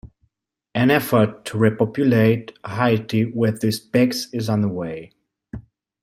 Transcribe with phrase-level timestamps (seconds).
[0.73, 5.11] An effort to repopulate Haiti with these pigs is underway.